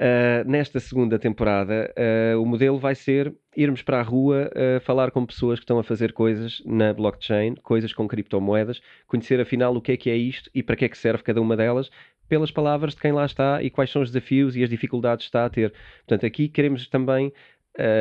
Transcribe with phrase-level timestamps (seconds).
[0.00, 5.10] Uh, nesta segunda temporada, uh, o modelo vai ser irmos para a rua uh, falar
[5.10, 9.80] com pessoas que estão a fazer coisas na blockchain, coisas com criptomoedas, conhecer afinal o
[9.80, 11.90] que é que é isto e para que é que serve cada uma delas,
[12.28, 15.28] pelas palavras de quem lá está e quais são os desafios e as dificuldades que
[15.30, 15.72] está a ter.
[16.06, 17.32] Portanto, aqui queremos também,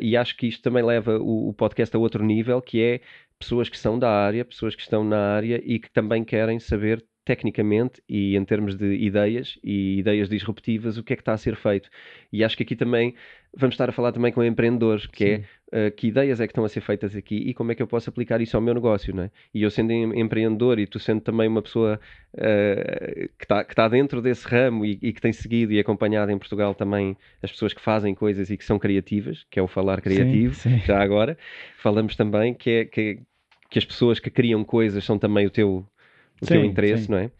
[0.00, 3.00] e acho que isto também leva o, o podcast a outro nível, que é
[3.38, 7.04] pessoas que são da área, pessoas que estão na área e que também querem saber
[7.28, 11.36] tecnicamente e em termos de ideias e ideias disruptivas, o que é que está a
[11.36, 11.90] ser feito.
[12.32, 13.14] E acho que aqui também
[13.54, 15.44] vamos estar a falar também com empreendedores, que Sim.
[15.70, 17.82] é uh, que ideias é que estão a ser feitas aqui e como é que
[17.82, 19.30] eu posso aplicar isso ao meu negócio, não é?
[19.52, 22.00] E eu sendo empreendedor e tu sendo também uma pessoa
[22.32, 26.32] uh, que está que tá dentro desse ramo e, e, que tem seguido e acompanhado
[26.32, 29.68] em Portugal também as pessoas que fazem coisas e que são criativas, que é o
[29.68, 30.86] falar criativo, sim, sim.
[30.86, 31.36] já agora,
[31.76, 33.20] falamos também que é que,
[33.68, 35.86] que as pessoas que criam coisas são também o teu
[36.40, 37.12] o sim, teu interesse, sim.
[37.12, 37.30] não é?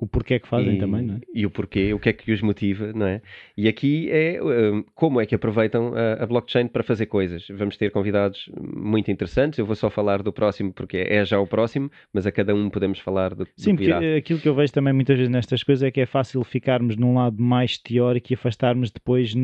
[0.00, 1.20] O porquê que fazem e, também, não é?
[1.34, 3.20] E o porquê, o que é que os motiva, não é?
[3.54, 7.46] E aqui é um, como é que aproveitam a, a, blockchain para fazer coisas.
[7.50, 9.58] Vamos ter convidados muito interessantes.
[9.58, 12.70] Eu vou só falar do próximo porque é já o próximo, mas a cada um
[12.70, 15.82] podemos falar do, Sim, do porque aquilo que eu vejo também muitas vezes nestas coisas
[15.82, 19.34] é que é fácil ficarmos num lado mais teórico e afastarmos depois,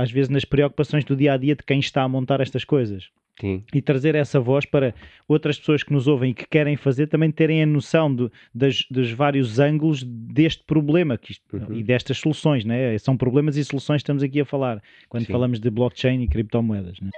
[0.00, 3.10] às vezes, nas preocupações do dia a dia de quem está a montar estas coisas.
[3.38, 3.64] Sim.
[3.72, 4.94] e trazer essa voz para
[5.26, 8.14] outras pessoas que nos ouvem e que querem fazer também terem a noção
[8.54, 11.74] das, dos vários ângulos deste problema que isto, uhum.
[11.74, 12.96] e destas soluções, né?
[12.98, 15.32] são problemas e soluções que estamos aqui a falar quando Sim.
[15.32, 17.00] falamos de blockchain e criptomoedas.
[17.00, 17.10] Né?